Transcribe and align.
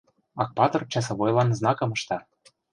Акпатыр 0.43 0.81
часовойлан 0.93 1.49
знакым 1.59 1.89
ышта. 1.97 2.17